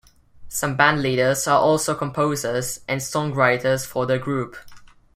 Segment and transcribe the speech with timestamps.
[0.47, 4.57] Some bandleaders are also composers and songwriters for their group.